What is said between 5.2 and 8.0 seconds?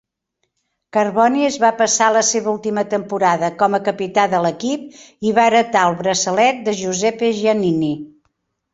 i va heretar el braçalet de Giuseppe Giannini.